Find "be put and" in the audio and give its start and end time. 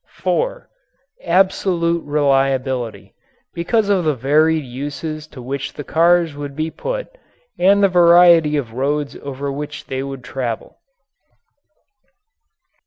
6.55-7.83